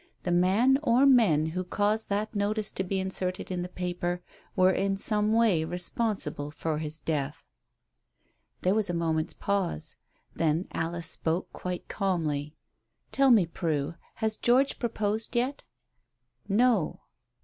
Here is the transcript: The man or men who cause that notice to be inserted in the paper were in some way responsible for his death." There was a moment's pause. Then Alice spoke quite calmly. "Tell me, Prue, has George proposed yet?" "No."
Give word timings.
The 0.23 0.31
man 0.31 0.79
or 0.81 1.05
men 1.05 1.45
who 1.49 1.63
cause 1.63 2.05
that 2.05 2.33
notice 2.33 2.71
to 2.71 2.83
be 2.83 2.99
inserted 2.99 3.51
in 3.51 3.61
the 3.61 3.69
paper 3.69 4.23
were 4.55 4.71
in 4.71 4.97
some 4.97 5.31
way 5.31 5.63
responsible 5.63 6.49
for 6.49 6.79
his 6.79 6.99
death." 6.99 7.45
There 8.63 8.73
was 8.73 8.89
a 8.89 8.95
moment's 8.95 9.35
pause. 9.35 9.97
Then 10.35 10.65
Alice 10.73 11.05
spoke 11.11 11.53
quite 11.53 11.87
calmly. 11.87 12.55
"Tell 13.11 13.29
me, 13.29 13.45
Prue, 13.45 13.93
has 14.15 14.37
George 14.37 14.79
proposed 14.79 15.35
yet?" 15.35 15.63
"No." 16.47 17.01